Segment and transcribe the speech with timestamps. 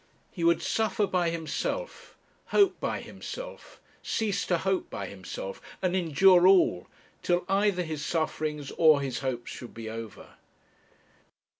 [0.31, 2.17] He would suffer by himself;
[2.47, 6.87] hope by himself, cease to hope by himself, and endure all,
[7.21, 10.37] till either his sufferings or his hopes should be over.